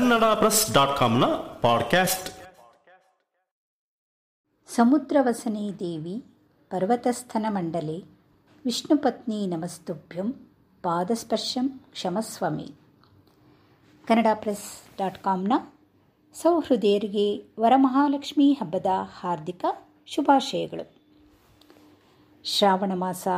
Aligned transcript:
Kannada 0.00 0.24
press 0.24 0.74
dot 0.74 0.98
ಕಾಮ್ನ 0.98 1.24
podcast. 1.62 2.28
ಸಮುದ್ರವಸನೆ 4.74 5.70
ದೇವಿ, 5.78 6.24
ಪರ್ವತಸ್ಥನ 6.70 7.46
ಮಂಡಲೆ 7.48 8.04
ವಿಷ್ಣುಪತ್ನಿ 8.64 9.46
ನಮಸ್ತುಭ್ಯಂ, 9.46 10.32
ಪಾದಸ್ಪರ್ಶಂ 10.82 11.68
ಕ್ಷಮಸ್ವಾಮಿ. 11.68 12.74
ಕನ್ನಡ 14.06 14.26
ಪ್ರೆಸ್ 14.34 14.98
ಡಾಟ್ 14.98 15.18
ಕಾಮ್ನ 15.18 15.52
ಸೌಹೃದಯರಿಗೆ 16.34 17.44
ವರಮಹಾಲಕ್ಷ್ಮಿ 17.60 18.52
ಹಬ್ಬದ 18.52 18.86
ಹಾರ್ದಿಕ 19.20 19.64
ಶುಭಾಶಯಗಳು. 20.06 20.94
ಶ್ರಾವಣ 22.44 22.92
ಮಾಸ 22.94 23.28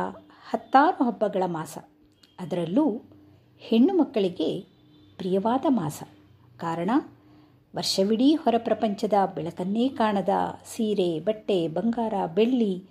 ಹತ್ತಾರು 0.49 1.03
ಹಬ್ಬಗಳ 1.03 1.43
ಮಾಸ. 1.45 1.77
ಅದರಲ್ಲೂ 2.39 3.01
ಹೆಣ್ಣು 3.57 3.97
ಮಕ್ಕಳಿಗೆ 3.97 4.59
ಪ್ರಿಯವಾದ 5.17 5.65
ಮಾಸ. 5.69 6.03
ಕಾರಣ, 6.57 6.89
ವರ್ಷವಿಡೀ 7.75 8.35
ಹೊರ 8.35 8.55
ಪ್ರಪಂಚದ 8.57 9.13
ಬೆಳಕನ್ನೇ 9.35 9.89
ಕಾಣದ 9.89 10.29
ಸೀರೆ, 10.75 11.19
ಬಟ್ಟೆ, 11.19 11.67
ಬಂಗಾರ, 11.67 12.13
ಬೆಳ್ಳಿ 12.35 12.83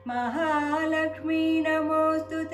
महालक्ष्मी 0.07 1.65
नमोऽस्तु 1.69 2.45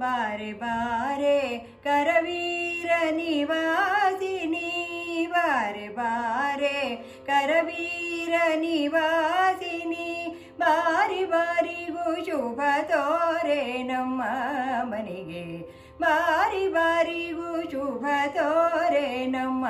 ಬಾರೆ 0.00 0.52
ಬಾರೆ 0.52 1.38
ಕರವೀರ 1.84 2.90
ನಿವಾಸಿನಿ 3.10 4.70
ಬಾರೆ 5.26 5.88
ಬಾರೆ 5.88 6.78
ಕರವೀರ 7.26 8.34
ನಿವಾಸಿನಿ 8.56 10.08
ಬಾರಿ 10.58 11.24
ಬಾರಿಗೂ 11.24 12.06
ಶುಭ 12.24 12.60
ತೋರೆ 12.82 13.62
ನಮ್ಮ 13.82 14.22
ಮನೆಗೆ 14.82 15.46
ಬಾರಿ 16.00 16.66
ಬಾರಿಗೂ 16.68 17.50
ಶುಭ 17.70 18.06
ತೋರೆ 18.28 19.08
ನಮ್ಮ 19.26 19.66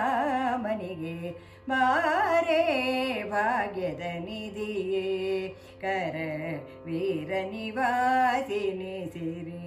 ಮನೆಗೆ 0.57 1.17
ಬಾರೆ 1.69 2.63
ಭಾಗ್ಯದ 3.31 4.03
ನಿಧಿಯೇ 4.19 5.07
ಕರ 5.87 6.17
ವೀರ 6.85 7.31
ನಿವಾಸಿನಿ 7.51 9.11
ಸಿರಿ. 9.13 9.67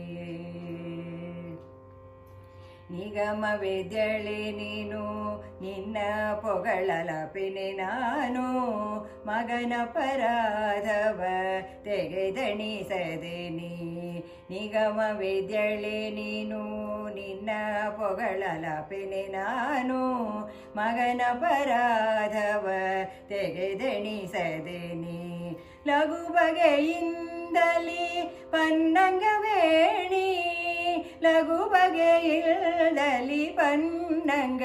ನಿಗಮ 2.92 3.46
ವೇದ್ಯಳೆ 3.58 4.52
ನೀನು, 4.52 5.04
ನಿನ್ನ 5.62 5.98
ಪೊಗಳಲಪಿನಿ 6.42 7.72
ನಾನು, 7.72 8.46
ಮಗನ 9.28 9.74
ಪರಾಧವ 9.86 11.24
ತೆಗೆದಣಿಸದೆ 11.84 13.50
ನೀ. 13.50 13.96
ನಿಗಮ 14.50 15.02
ವೇದ್ಯಳೆ 15.12 16.10
ನೀನು, 16.10 16.64
ನಿನ್ನ 17.14 17.50
ಪೊಗಳಲಪಿನಿ 17.90 19.28
ನಾನು, 19.28 20.30
ಮಗನ 20.76 21.22
ಪರಾಧವ 21.40 22.70
ತೆಗೆದಣಿಸದೆ 23.28 24.94
ನೀ. 24.94 25.29
ಲಘು 25.90 26.22
ಬಗೆಯಿಂದಲಿ 26.34 28.06
ಪನ್ನಂಗವೇಣಿ 28.52 30.28
ಲಘು 31.24 31.60
ಬಗೆಯಿಲ್ಲಲಿ 31.70 33.46
ಪನ್ನಂಗವೇಣಿ 33.58 34.58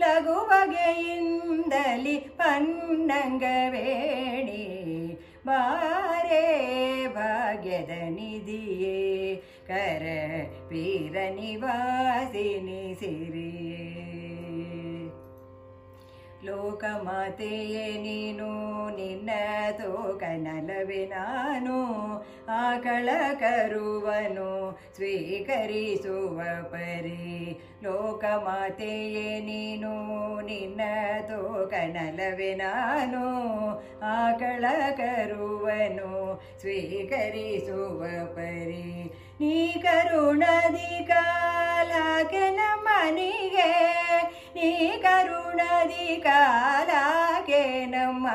ಲಘು 0.00 0.38
ಬಗೆಯಿಂದಲಿ 0.50 2.16
ಪನ್ನಂಗವೇಣಿ 2.38 3.04
ಬಾರೆ 5.46 6.44
ಭಾಗ್ಯದ 7.14 7.92
ನಿಧಿಯೇ 8.08 9.00
ಕರ 9.68 10.04
ಪೀರ 10.68 11.16
ನಿವಾಸಿನಿ 11.40 12.82
ಸಿರಿಯೇ. 13.00 13.93
ಲೋಕಮಾತೆಯೇ 16.44 17.98
ನೀನು, 17.98 18.48
ನಿನ್ನ 18.96 19.30
ತೋಕನಲವೇ 19.72 21.06
ನಾನು 21.06 21.76
ಆಕಳ 22.48 23.08
ಕರುವನು 23.34 24.78
ಸ್ವೀಕರಿಸುವ 24.94 26.40
ಪರಿ. 26.62 27.60
ಲೋಕಮಾತೆಯೇ 27.82 29.40
ನೀನು, 29.40 29.92
ನಿನ್ನ 30.40 30.80
ತೋಕನಲವೇ 31.20 32.54
ನಾನು 32.54 33.24
ಆಕಳ 34.02 34.64
ಕರುವನು 34.96 36.42
ಸ್ವೀಕರಿಸುವ 36.60 38.26
ಪರಿ. 38.26 39.12
ನೀ 39.40 39.72
ಕರುಣದಿ 39.72 41.04
ಕಾಲಕ್ಕೆ 41.04 42.50
ನಮ್ಮನಿಗೆ 42.50 43.94
ನೀ 44.54 45.02
ಕರುಣದಿ 45.02 46.16
ಕಾಲಕ್ಕೆ 46.16 47.84
ನಮ್ಮ 47.84 48.26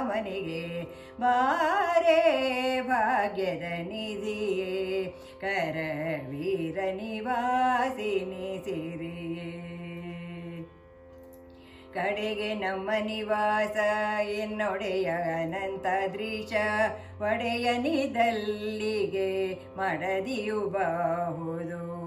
ಮನೆಗೆ 0.00 0.82
ಬಾರೆ 1.20 2.80
ಭಾಗ್ಯದ 2.80 3.62
ನಿಧಿಯೇ. 3.62 5.14
ಕರವೀರ 5.40 6.78
ನಿವಾಸಿನಿ 6.92 8.64
ಸಿರಿಯೇ 8.64 9.54
ಕಡೆಗೆ 11.94 12.54
ನಮ್ಮ 12.54 12.90
ನಿವಾಸ 13.00 13.76
ಎನ್ನೊಡೆಯ 14.22 15.10
ಅನಂತ 15.10 15.86
ದೃಶ 16.12 16.52
ಒಡೆಯನಿದಲ್ಲಿಗೆ 17.20 19.60
ಮಡದಿಯು 19.76 20.60
ಬಾಹುದು. 20.60 21.97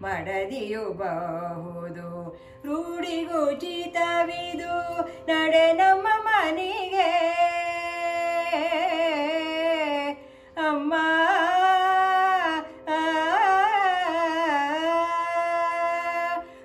ಮಡದಿಯು 0.01 0.83
ರೂಢಿಗೂ 2.65 3.53
ಚಿತವಿದು 3.53 4.75
ನಡೆ 5.29 5.73
ನಮ್ಮ 5.73 6.07
ಮನೆಗೆ 6.21 7.11
ಅಮ್ಮ 10.61 10.93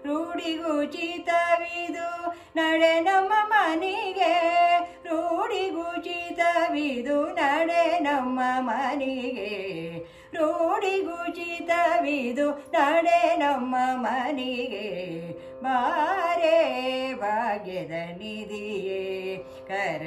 ರೂಢಿಗುಚಿತವಿದು 0.07 2.09
ನಡೆ 2.57 2.93
ರೂಢಿಗುಚಿತವಿದು 6.77 7.35
ನಡೆ 7.35 7.99
ನಮ್ಮ 7.99 8.41
ಮನೆಗೆ. 8.59 9.99
ರೂಢಿಗುಚಿತವಿದು 10.35 12.51
ನಡೆ 12.51 13.37
ನಮ್ಮ 13.37 13.77
ಮನೆಗೆ. 13.95 15.09
ಬಾರೆ 15.63 17.15
ಭಾಗ್ಯದ 17.15 17.91
ನಿಧಿಯೇ, 17.91 19.45
ಕರ 19.69 20.03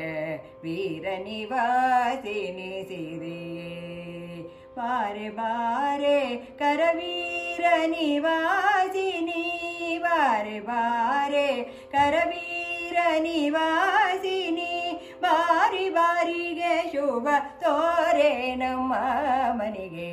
ವೀರ 0.63 1.23
ನಿವಾಸಿನಿ 1.23 2.85
ಸಿರಿಯೇ 2.87 4.49
ಬಾರೆ 4.75 5.29
ಬಾರೆ 5.29 6.35
ಕರವೀರ 6.35 7.65
ನಿವಾಸಿನಿ 7.85 9.99
ಬಾರೆ 10.01 10.59
ಬಾರೆ 10.59 11.63
ಕರವೀರ 11.91 12.97
ನಿವಾಸಿನಿ 13.19 14.78
ಬಾರಿ 15.21 15.85
ಬಾರಿಗೆ 15.89 16.73
ಶುಭ 16.91 17.27
ತೋರೆ 17.61 18.31
ನಮ್ಮ 18.55 18.93
ಮನೆಗೆ 19.51 20.09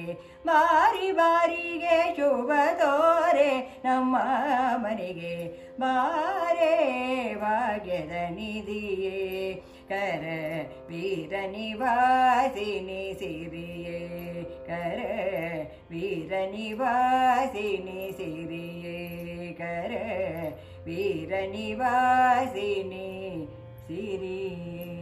ಬಾರಿ 0.46 1.08
ಬಾರಿಗೆ 1.12 1.96
ಶುಭ 2.16 2.50
ತೋರೆ 2.78 3.50
ನಮ್ಮ 3.84 4.16
ಮನೆಗೆ 4.76 5.34
ಬಾರೆ 5.80 6.74
ಭಾಗ್ಯದ 7.40 8.12
ನಿಧಿಯೇ 8.36 9.20
ಕರ 9.90 10.24
ವೀರ 10.88 11.34
ನಿವಾಸಿನಿ 11.52 13.02
ಸಿರಿಯೇ 13.18 14.00
ಕರ 14.66 15.00
ವೀರ 15.90 16.32
ನಿವಾಸಿನಿ 16.54 18.00
ಸಿರಿಯೇ 18.16 18.98
ಕರ 19.52 19.92
ವೀರ 20.86 21.32
ನಿವಾಸಿನಿ 21.52 23.08
ಸಿರಿಯೇ 23.88 24.95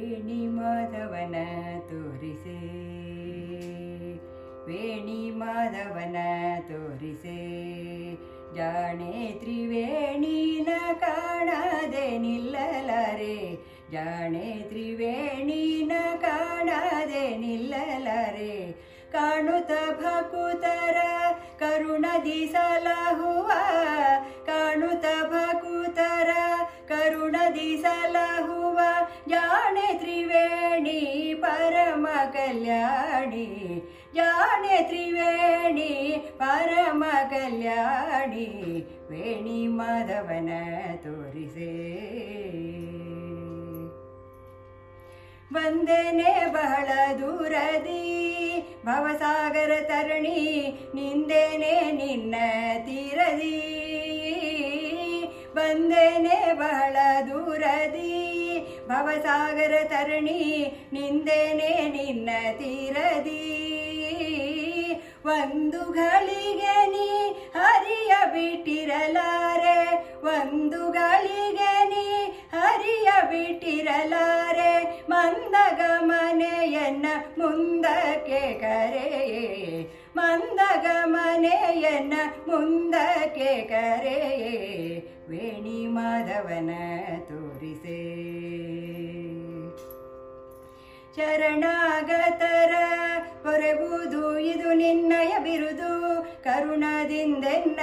ವೇಣಿ 0.00 0.46
ಮಾಧವನ 0.46 1.34
ತೋರಿಸೆ. 1.80 2.58
ವೇಣಿ 4.66 5.30
ಮಾಧವನ 5.30 6.16
ತೋರಿಸೆ. 6.60 7.60
ಜಾಣೆ 8.54 9.32
ತ್ರಿವೇಣಿನ 9.40 10.68
ಕಾಣದೆ 10.98 12.18
ನಿಲ್ಲಲರೆ. 12.18 13.56
ಜಾಣೆ 13.92 14.56
ತ್ರಿವೇಣಿನ 14.68 15.92
ಕಾಣದೆ 16.20 17.36
ನಿಲ್ಲಲರೆ. 17.36 18.72
ಕಾಣುತ್ತ 19.12 19.70
ಭಕುತರ 19.90 20.96
ಕರುಣದಿ 21.58 22.46
ಸಲಹುವ. 22.46 23.52
ಕಾಣುತ್ತ 24.46 25.06
ಭಕುತರ 25.26 26.30
ಕರುಣದಿ 26.88 27.76
ಸಲಹುವ 27.76 28.59
ಜಾಣೆ 29.30 29.88
ತ್ರಿವೇಣಿ 29.98 31.00
ಪರಮ 31.42 32.06
ಕಲ್ಯಾಣಿ 32.32 33.46
ಜಾಣೆ 34.14 34.76
ತ್ರಿವೇಣಿ 34.82 35.90
ಪರಮ 36.38 37.02
ಕಲ್ಯಾಣಿ 37.30 38.48
ವೇಣಿ 39.10 39.60
ಮಾಧವನ 39.68 40.50
ತೋರಿಸೇ 41.04 41.72
ಬಂದೇನೆ 45.50 46.32
ಬಹಳ 46.52 46.88
ದೂರದಿ 47.20 48.02
ಭವಸಾಗರ 48.84 49.72
ತರಣಿ 49.82 50.40
ನಿಂದೇನೆ 50.94 51.74
ನಿನ್ನ 51.92 52.34
ತೀರದಿ 52.86 53.56
ಬಂದೇನೆ 55.54 56.38
ಬಹಳ 56.54 56.96
ದೂರದಿ 57.28 58.12
ಭವಸಾಗರ 58.90 59.74
ತರಣಿ, 59.84 60.42
ನಿಂದೇನೆ 60.92 61.88
ನಿನ್ನ 61.88 62.30
ತೀರದಿ. 62.52 63.56
ಒಂದು 65.26 65.80
ಗಳಿಗೆ 65.92 66.86
ನೀ 66.86 67.08
ಹರಿಯ 67.58 68.12
ಬಿಟ್ಟಿರಲಾರೆ 68.26 69.80
ಒಂದು 70.22 70.90
ಗಳಿಗೆ 70.90 71.72
ನೀ 71.84 72.08
ಹರಿಯ 72.58 73.10
ಬಿಟ್ಟಿರಲಾರೆ 73.22 75.04
ಮಂದ 75.10 75.54
ಗಮನೆಯನ್ನ 75.76 77.06
ಮುಂದಕ್ಕೆ 77.38 78.58
ಕರೆ. 78.58 79.08
ಮಂದ 80.16 80.60
ಗಮನೆಯನ್ನ 80.82 82.12
ಮುಂದಕ್ಕೆ 82.48 83.52
ಕರೆ. 83.62 84.20
ವೇಣಿ 85.28 85.86
ಮಾಧವನ 85.86 86.70
ತೋರಿಸೇ 87.18 87.39
ಶರಣಾಗತರ 91.20 92.74
ಪೊರೆಬುದು 93.42 94.38
ಇದು 94.38 94.74
ನಿನ್ನಯ 94.74 95.38
ಬಿರುದು. 95.38 96.22
ಕರುಣದಿಂದೆನ್ನ 96.44 97.80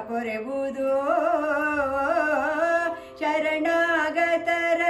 ಪೊರೆಬುದು 0.00 0.88
ಶರಣಾಗತರ 3.20 4.80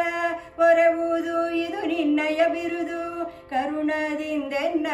ಪೊರೆಬುದು 0.57 1.51
ಇದು 1.51 1.87
ನಿನ್ನಯ 1.87 2.47
ಬಿರುದು. 2.47 3.27
ಕರುಣದಿಂದೆನ್ನ 3.51 4.87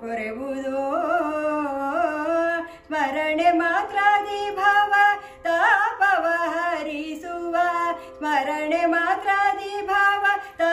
ಪೊರೆಬುದು 0.00 1.02
ಸ್ಮರಣೆ 2.86 3.52
ಮಾತ್ರಾದಿ 3.52 4.56
ಭಾವ, 4.56 4.94
ತಾಪವ 5.42 6.26
ಹರಿಸುವ. 6.38 7.56
ಸ್ಮರಣೆ 8.18 8.86
ಮಾತ್ರಾದಿ 8.86 9.86
ಭಾವ 9.86 10.24
ತಾಪವ 10.58 10.71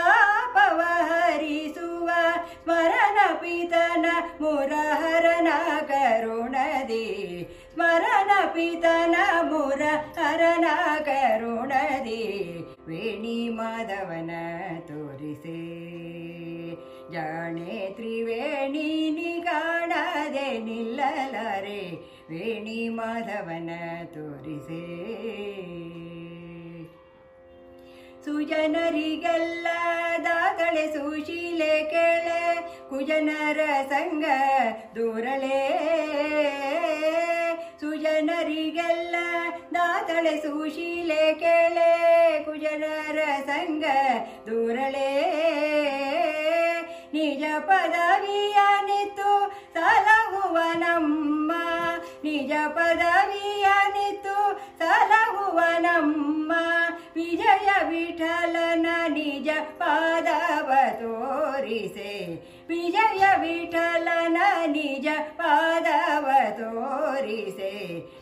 ಮುರಹರನ 4.41 5.47
ಕರುಣದಿ 5.87 7.47
ಸ್ಮರಣ 7.73 8.29
ಪಿತನ 8.45 9.15
ಮುರಹರನ 9.41 10.65
ಕರುಣದಿ 11.03 12.45
ವೇಣಿ 12.87 13.49
ಮಾಧವನ 13.49 14.29
ತೋರಿಸಿ. 14.87 15.79
ಜಾಣೆ 17.13 17.89
ತ್ರಿವೇಣಿ 17.89 19.09
ನಿ 19.09 19.43
ಕಾಣದೆ 19.45 20.59
ನಿಲ್ಲಲಾರೆ. 20.59 21.91
ವೇಣಿ 22.29 22.89
ಮಾಧವನ 22.89 23.69
ತೋರಿಸಿ. 24.05 25.09
ಸುಜನರಿಗೆಲ್ಲ 28.25 29.67
ದಾತಳೆ 30.23 30.87
ಸುಶೀಲೆ 30.87 31.78
ಕುಜನರ 32.90 33.60
ಸಂಗ 33.90 34.24
ದೂರಳೆ 34.96 35.60
ಸುಜನರಿಗೆಲ್ಲ 37.82 39.16
ದಾತಳೆ 39.74 40.34
ಸುಶೀಲೆ 40.42 41.24
ಕೆಳೆ 41.34 41.90
ಕುಜನರ 42.46 43.18
ಸಂಗ 43.46 43.84
ದೂರಳೆ 44.46 45.10
ನಿಜ 47.14 47.44
ಪದವಿಯ 47.66 48.58
ನಿತ್ತು 48.86 49.32
ಸಲಹುವ 49.74 50.56
ನಮ್ಮ 50.82 51.52
ನಿಜ 52.24 52.52
ಪದವಿಯ 52.76 53.66
ನಿತ್ತು 53.96 54.38
ಸಲಹುವ 54.78 55.60
ನಮ್ಮ 55.78 56.52
ವಿಜಯ 57.18 57.70
ವಿಠಲನ 57.88 58.86
ನಿಜ 59.08 59.48
ಪಾದವ 59.78 60.70
ತೋರಿಸೆ 61.00 62.12
ವಿಜಯ 62.68 63.24
ವಿಠಲನ 63.40 64.38
ನಿಜ 64.66 65.08
ಪಾದವ 65.36 66.28
ತೋರಿಸೆ 66.58 67.72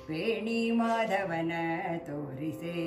ವೇಣಿ 0.08 0.60
ಮಾಧವನ 0.70 1.52
ತೋರಿಸೆ 2.06 2.78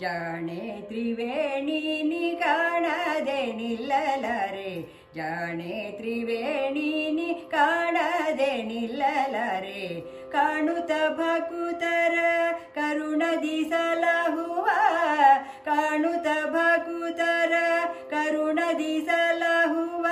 ಜಾಣೆ 0.00 0.60
ತ್ರಿವೇಣಿ 0.88 1.78
ನಿ 2.02 2.24
ಕಾಣದೆ 2.36 3.40
ನಿಲ್ಲಲರೆ 3.52 4.70
ಜಾಣೆ 5.15 5.91
ತ್ರಿವೇಣಿ 5.91 7.11
ನಿ 7.11 7.47
ಕಾಣದೆ 7.51 8.63
ನಿಲ್ಲಲರೆ. 8.63 10.01
ಕಾಣುತ್ತ 10.31 10.91
ಭಕುತರ 11.09 12.19
ಕರುಣದಿ 12.75 13.69
ಸಲಹುವ. 13.69 14.69
ಕಾಣುತ್ತ 15.65 16.27
ಭಕುತರ 16.45 17.53
ಕರುಣದಿ 18.09 19.01
ಸಲಹುವ. 19.05 20.07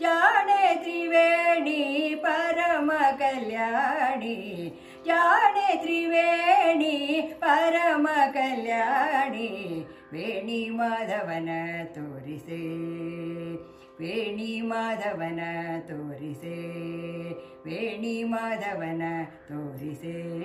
ಜಾಣೆ 0.00 0.74
ತ್ರಿವೇಣಿ 0.74 2.14
ಪರಮ 2.14 2.92
ಕಲ್ಯಾಣಿ. 3.18 4.72
ಜಾಣೆ 5.06 5.76
ತ್ರಿವೇಣಿ 5.76 7.32
ಪರಮ 7.38 8.08
ಕಲ್ಯಾಣಿ. 8.32 9.86
ವೇಣಿ 10.12 10.70
ಮಾಧವನ 10.70 11.48
ತೋರಿಸೆ. 11.84 12.94
ವೇಣಿ 14.00 14.60
ಮಾಧವನ 14.60 15.40
ತೋರಿಸೆ, 15.80 16.54
ವೇಣಿ 17.64 18.24
ಮಾಧವನ 18.24 19.02
ತೋರಿಸೆ. 19.48 20.44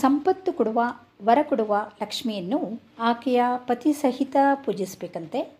ಸಂಪತ್ತು 0.00 0.52
ಕೊಡುವ, 0.52 0.82
ವರ 1.22 1.38
ಕೊಡುವ 1.42 1.90
ಲಕ್ಷ್ಮಿಯನ್ನು 2.02 2.80
ಆಕೆಯ 2.98 3.42
ಪತಿ 3.56 3.92
ಸಹಿತ 3.92 4.36
ಪೂಜಿಸಬೇಕಂತೆ. 4.64 5.58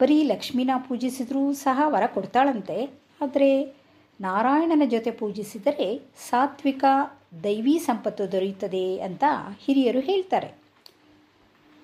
ಬರೀ 0.00 0.22
ಲಕ್ಷ್ಮಿನ 0.22 0.70
ಪೂಜಿಸಿದರೂ 0.88 1.52
ಸಹ 1.52 1.82
ವರ 1.86 2.06
ಕೊಡ್ತಾಳಂತೆ. 2.06 2.90
ಆದರೆ 3.20 3.80
ನಾರಾಯಣನ 4.20 4.82
ಜೊತೆ 4.88 5.10
ಪೂಜಿಸಿದರೆ 5.10 6.00
ಸಾತ್ವಿಕ 6.28 6.84
ದೈವಿ 7.44 7.78
ಸಂಪತ್ತು 7.78 8.32
ದೊರೆಯುತ್ತದೆ 8.32 9.00
ಅಂತ 9.00 9.24
ಹಿರಿಯರು 9.64 10.00
ಹೇಳ್ತಾರೆ. 10.00 10.59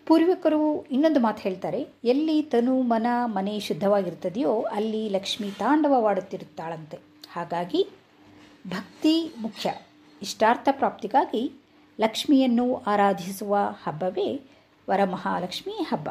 ಪೂರ್ವಿಕರು 0.07 0.85
ಇನ್ನೊಂದು 0.85 1.21
ಮಾತು 1.21 1.43
ಹೇಳ್ತಾರೆ, 1.43 1.87
ಎಲ್ಲಿ 2.05 2.43
ತನು 2.43 2.83
ಮನ 2.83 3.07
ಮನೆ 3.25 3.61
ಶುದ್ಧವಾಗಿರ್ತದೆಯೋ 3.61 4.63
ಅಲ್ಲಿ 4.63 5.09
ಲಕ್ಷ್ಮಿ 5.09 5.51
ತಾಂಡವವಾಡುತ್ತಿರುತ್ತಾಳಂತೆ. 5.51 6.99
ಹಾಗಾಗಿ 7.33 7.89
ಭಕ್ತಿ 8.69 9.35
ಮುಖ್ಯ. 9.41 9.75
ಇಷ್ಟಾರ್ಥ 10.23 10.69
ಪ್ರಾಪ್ತಿಗಾಗಿ 10.73 11.53
ಲಕ್ಷ್ಮಿಯನ್ನು 12.01 12.77
ಆರಾಧಿಸುವ 12.77 13.57
ಹಬ್ಬವೇ 13.83 14.51
ವರಮಹಾಲಕ್ಷ್ಮಿ 14.91 15.73
ಹಬ್ಬ. 15.73 16.09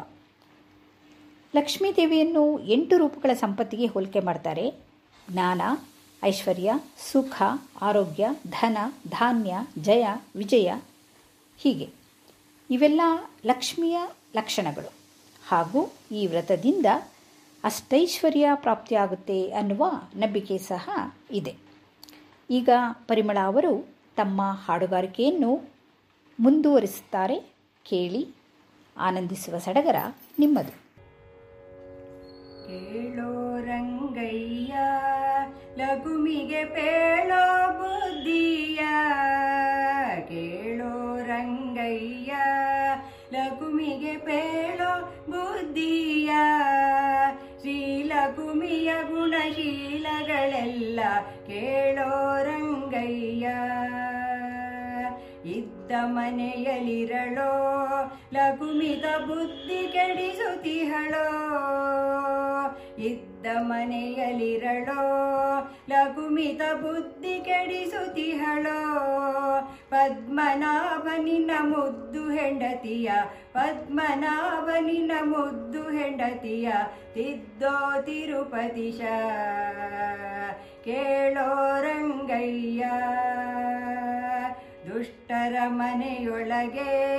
ಲಕ್ಷ್ಮೀ 1.56 1.92
ದೇವಿಯನ್ನು 1.92 2.58
ಎಂಟು 2.58 2.98
ರೂಪಗಳ 2.98 3.32
ಸಂಪತ್ತಿಗೆ 3.32 3.86
ಹೋಲಿಕೆ 3.86 4.20
ಮಾಡ್ತಾರೆ. 4.20 4.72
ಜ್ಞಾನ, 5.30 5.62
ಐಶ್ವರ್ಯ, 6.24 6.72
ಸುಖ, 7.12 7.42
ಆರೋಗ್ಯ, 7.80 8.28
ಧನ, 8.48 8.78
ಧಾನ್ಯ, 9.08 9.56
ಜಯ, 9.78 10.06
ವಿಜಯ 10.36 10.74
ಹೀಗೆ. 11.58 12.05
ಇವೆಲ್ಲ 12.70 13.00
ಲಕ್ಷ್ಮಿಯ 13.46 13.98
ಲಕ್ಷಣಗಳು. 14.36 14.92
ಹಾಗೂ 15.48 15.92
ಈ 16.12 16.26
ವ್ರತದಿಂದ 16.26 16.86
ಅಷ್ಟೈಶ್ವರ್ಯ 17.64 18.48
ಪ್ರಾಪ್ತಿಯಾಗುತ್ತೆ 18.54 19.50
ಅನ್ನುವ 19.52 19.90
ನಂಬಿಕೆ 20.16 20.58
ಸಹ 20.58 20.90
ಇದೆ. 21.30 21.56
ಈಗ 22.50 22.68
ಪರಿಮಳ 23.08 23.38
ಅವರು 23.44 23.88
ತಮ್ಮ 24.16 24.42
ಹಾಡುಗಾರಿಕೆಯನ್ನು 24.64 25.62
ಮುಂದುವರಿಸುತ್ತಾರೆ 26.40 27.38
ಕೇಳಿ 27.84 28.28
ಆನಂದಿಸುವ 28.96 29.58
ಸಡಗರ 29.58 29.96
ನಿಮ್ಮದು. 30.38 30.86
ಕೇಳೋ 32.66 33.60
ರಂಗಯ್ಯ, 33.60 34.74
ಲಘುಮಿಗೆ 35.76 36.64
ಪೇಳೋ 36.64 37.72
ಬುದ್ಧಿಯ. 37.72 38.78
ಪೇಳೋ 44.18 45.22
ಬುದ್ಧಿಯ 45.30 46.30
ಭೂಮಿಯ 48.36 48.92
ಗುಣಶೀಲಗಳೆಲ್ಲ 49.02 51.00
ಕೇಳೋ 51.46 52.42
ರಂಗಯ್ಯ. 52.42 53.46
ಇದ್ದ 55.50 55.92
ಮನೆಯಲಿರಳೋ 56.04 57.50
ಲಘುಮಿದ 58.32 59.04
ಬುದ್ಧಿ 59.04 59.92
ಕೆಡಿಸುತ್ತಿಹಳೋ 59.92 61.26
ಇದ್ದ 62.98 63.25
ಮನೆಯಲಿರಳೋ 63.60 65.02
ಲಘುಮಿತ 65.88 66.60
ಬುದ್ಧಿ 66.74 67.44
ಕೆಡಿಸುತ್ತಿಹಳೋ. 67.44 68.82
ಪದ್ಮನಾಭನಿನ 69.90 71.50
ಮುದ್ದು 71.60 72.30
ಹೆಂಡತಿಯ 72.30 73.10
ಪದ್ಮನಾಭನಿನ 73.52 75.12
ಮುದ್ದು 75.22 75.90
ಹೆಂಡತಿಯ, 75.90 76.72
ತಿದ್ದೋ 77.14 78.02
ತಿರುಪತಿಶ. 78.02 79.00
ಕೇಳೋ 80.84 81.80
ರಂಗಯ್ಯ, 81.80 82.84
ದುಷ್ಟರ 84.88 85.56
ಮನೆಯೊಳಗೆ 85.68 87.18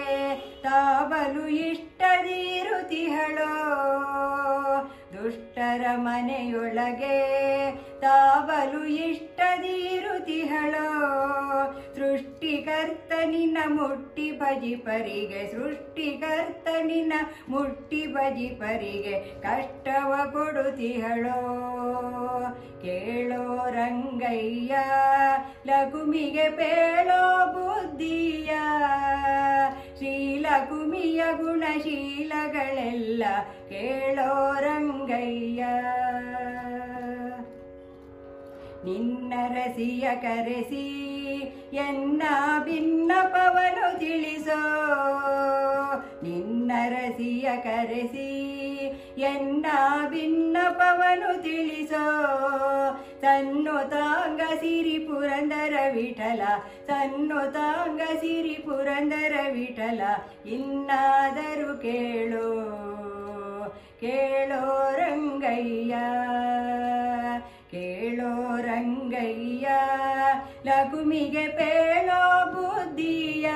ತಾವಲು 0.64 1.48
ಇಷ್ಟದಿರುತಿಹಳೋ 1.48 3.68
ದುಷ್ಟರ 5.28 5.86
ಮನೆಯೊಳಗೆ 5.96 7.16
ತಾವಲು 8.02 8.86
ಇಷ್ಟದಿರುತಿಹಳೋ 8.86 10.88
ಸೃಷ್ಟಿಕರ್ತನಿನ 11.96 13.58
ಮುಟ್ಟಿ 13.68 14.32
ಭಜಿಪರಿಗೆ 14.32 15.52
ಸೃಷ್ಟಿಕರ್ತನಿನ 15.52 17.14
ಮುಟ್ಟಿ 17.50 18.08
ಭಜಿಪರಿಗೆ 18.08 19.42
ಕಷ್ಟವ 19.42 20.32
ಕೊಡುತಿಹಳೋ. 20.32 21.42
ಕೇಳೋ 22.82 23.70
ರಂಗಯ್ಯ, 23.70 24.78
ಲಘುಮಿಗೆ 25.68 26.50
ಪೇಳೋ 26.50 27.54
ಬುದ್ಧಿಯ. 27.54 28.52
ಶ್ರೀಲಘುಮಿಯ 29.98 31.24
ಗುಣಶೀಲಗಳೆಲ್ಲ 31.38 33.24
ಕೇಳೋ 33.70 34.60
ರಂಗಯ್ಯ. 34.60 35.64
ನಿನ್ನ 38.86 39.34
ರಸಿಯ 39.48 40.16
ಕರೆಸಿ, 40.16 40.88
ಎನ್ನ 41.74 42.24
ಭಿನ್ನಪವನು 42.64 44.00
ತಿಳಿಸೋ. 44.00 44.62
ನಿನ್ನ 46.24 46.72
ರಸಿಯ 46.90 47.58
ಕರೆಸಿ, 47.58 48.28
ಎನ್ನ 49.18 49.66
ಭಿನ್ನಪವನು 50.10 51.44
ತಿಳಿಸೋ. 51.44 52.24
ತನ್ನು 53.22 53.90
ತಾಂಗ 53.90 54.42
ಸಿರಿ 54.60 55.00
ಪುರಂದರ 55.00 55.74
ವಿಠಲ, 55.94 56.42
ತನ್ನು 56.86 57.54
ತಾಂಗ 57.54 58.02
ಸಿರಿ 58.02 58.54
ಪುರಂದರ 58.54 59.34
ವಿಠಲ, 59.52 60.02
ಇನ್ನಾದರೂ 60.46 61.78
ಕೇಳೋ 61.78 62.64
ಕೇಳೋ 64.00 64.96
ರಂಗಯ್ಯ. 64.96 65.96
ಕೇಳೋ 67.72 68.32
ರಂಗಯ್ಯ 68.66 69.68
ಲಘುಮಿಗೆ 70.68 71.46
ಪೇಳೋ 71.58 72.22
ಬುದ್ಧಿಯ 72.54 73.48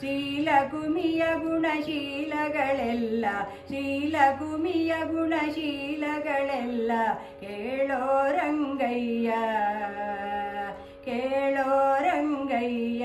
ಶ್ರೀಲಘುಮಿಯ 0.00 1.22
ಗುಣಶೀಲಗಳೆಲ್ಲ 1.42 3.24
ಶ್ರೀಲಘುಮಿಯ 3.66 4.92
ಗುಣಶೀಲಗಳೆಲ್ಲ 5.12 6.92
ಕೇಳೋ 7.40 8.02
ರಂಗಯ್ಯ 8.30 9.30
ಕೇಳೋ 11.04 11.70
Rangayya 12.00 13.04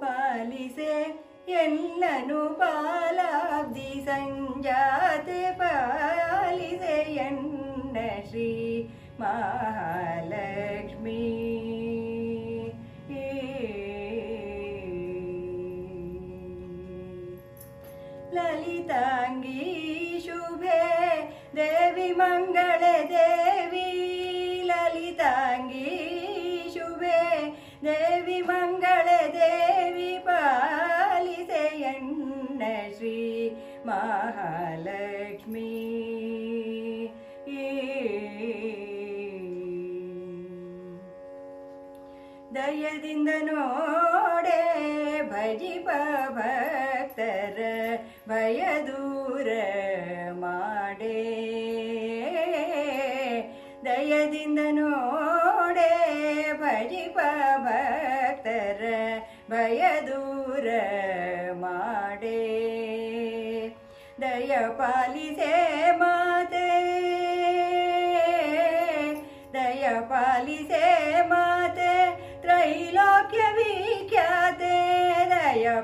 Palise 0.00 1.14
Yennanu 1.46 2.56
Palabdi 2.56 3.90
Sanjate 4.06 5.40
Palise 5.58 6.96
Yenna 7.16 8.08
Shri 8.30 8.88
Mahalakshmi 33.88 35.68
ದಯದಿಂದ 42.54 43.30
ನೋಡೆ 43.40 44.60
ಭಜಿಪ 45.30 45.88
ಭಕ್ತರ 46.28 47.58
ಭಯ 48.28 48.60
ದೂರ 48.86 49.48
ಮಾಡೆ 50.34 51.18
ದಯದಿಂದ 53.84 54.60
ನೋಡೆ 54.70 55.90
ಭಜಿಪ 56.54 57.18
ಭಕ್ತರ 57.58 58.82
ಭಯ 59.50 59.82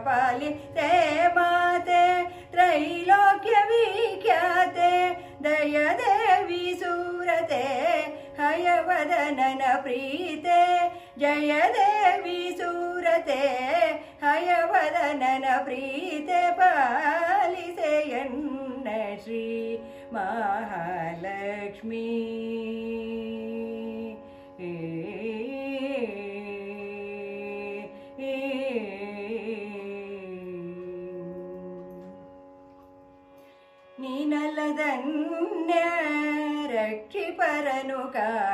पाल्यते 0.06 0.90
माते 1.36 2.04
त्रैलोक्यविख्याते 2.52 3.52
दयदेवी 5.44 6.64
सूरते 6.82 7.66
हयवदनन 8.40 9.62
प्रीते 9.82 10.62
जय 11.18 11.50
देवी 11.76 12.40
सूरते 12.60 13.42
हयवदनन 14.24 15.46
प्रीते 15.64 16.42
पालिसयन् 16.60 18.42
श्री 19.24 19.46
महालक्ष्मी। 20.12 22.00
Boca. 38.04 38.53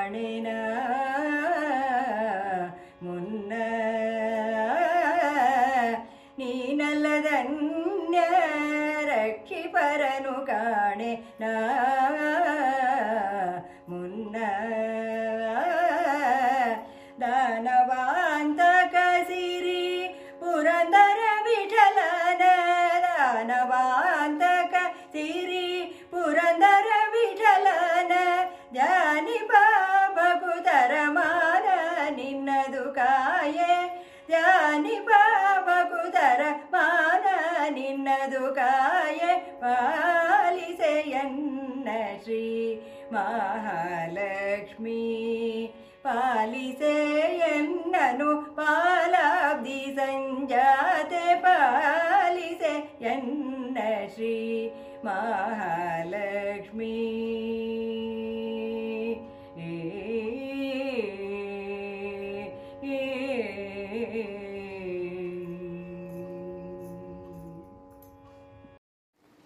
ಮಹಾಲಕ್ಷ್ಮೀ. 55.04 56.96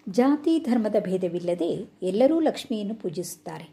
ಜಾತಿ 0.09 0.59
ಧರ್ಮದ 0.59 0.95
ಭೇದವಿಲ್ಲದೆ 0.99 1.69
ಎಲ್ಲರೂ 2.01 2.39
ಲಕ್ಷ್ಮಿಯನ್ನು 2.39 2.95
ಪೂಜಿಸುತ್ತಾರೆ. 2.95 3.69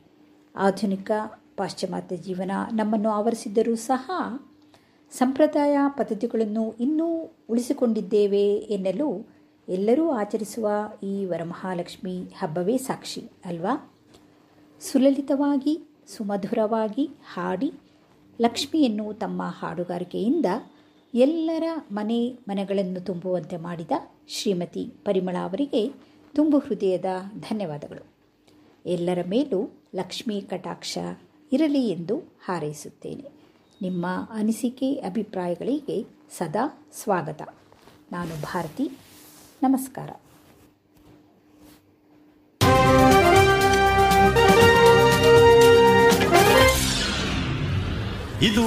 ಆಧುನಿಕ 0.56 1.10
ಪಾಶ್ಚಿಮಾತ್ಯ 1.56 2.16
ಜೀವನ 2.16 2.50
ನಮ್ಮನ್ನು 2.72 3.10
ಆವರಿಸಿದ್ದರೂ 3.10 3.74
ಸಹ 3.74 4.10
ಸಂಪ್ರದಾಯ 5.10 5.76
ಪದ್ಧತಿಗಳನ್ನು 5.88 6.74
ಇನ್ನೂ 6.80 7.36
ಉಳಿಸಿಕೊಂಡಿದ್ದೇವೆ 7.50 8.42
ಎನ್ನಲು 8.54 9.31
ಎಲ್ಲರೂ 9.68 10.10
ಆಚರಿಸುವ 10.10 10.68
ಈ 11.02 11.24
ವರಮಹಾಲಕ್ಷ್ಮಿ 11.24 12.22
ಹಬ್ಬವೇ 12.38 12.78
ಸಾಕ್ಷಿ, 12.78 13.24
ಅಲ್ವಾ? 13.44 13.94
ಸುಲಲಿತವಾಗಿ, 14.80 15.80
ಸುಮಧುರವಾಗಿ 16.16 17.10
ಹಾಡಿ 17.32 17.72
ಲಕ್ಷ್ಮಿಯನ್ನು 18.40 19.14
ತಮ್ಮ 19.14 19.42
ಹಾಡುಗಾರಿಕೆಯಿಂದ 19.46 20.46
ಎಲ್ಲರ 21.14 21.62
ಮನೆ 21.92 22.38
ಮನೆಗಳನ್ನು 22.48 23.00
ತುಂಬುವಂತೆ 23.00 23.56
ಮಾಡಿದ 23.56 23.90
ಶ್ರೀಮತಿ 24.28 24.84
ಪರಿಮಳ 25.04 25.36
ಅವರಿಗೆ 25.42 25.92
ತುಂಬು 26.34 26.58
ಹೃದಯದ 26.58 27.04
ಧನ್ಯವಾದಗಳು. 27.38 28.06
ಎಲ್ಲರ 28.86 29.18
ಮೇಲೂ 29.28 29.80
ಲಕ್ಷ್ಮೀ 29.94 30.40
ಕಟಾಕ್ಷ 30.40 30.98
ಇರಲಿ 31.52 31.88
ಎಂದು 31.88 32.18
ಹಾರೈಸುತ್ತೇನೆ. 32.18 33.30
ನಿಮ್ಮ 33.82 34.06
ಅನಿಸಿಕೆ, 34.30 34.94
ಅಭಿಪ್ರಾಯಗಳಿಗೆ 34.94 36.06
ಸದಾ 36.30 36.88
ಸ್ವಾಗತ. 36.92 37.42
ನಾನು 38.12 38.42
ಭಾರತಿ. 38.42 38.90
ನಮಸ್ಕಾರ. 39.62 40.10
ಇದು 48.42 48.64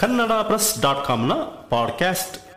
ಕನ್ನಡ 0.00 0.32
ಪ್ರೆಸ್ 0.32 0.80
ಡಾಟ್ 0.80 1.06
ಕಾಮ್ನ 1.06 1.32
ಪಾಡ್ಕ್ಯಾಸ್ಟ್. 1.72 2.47